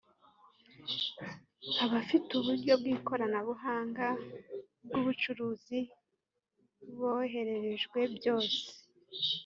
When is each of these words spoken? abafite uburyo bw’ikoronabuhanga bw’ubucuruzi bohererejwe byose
abafite 1.85 2.29
uburyo 2.39 2.73
bw’ikoronabuhanga 2.81 4.07
bw’ubucuruzi 4.83 5.79
bohererejwe 6.97 7.99
byose 8.15 8.61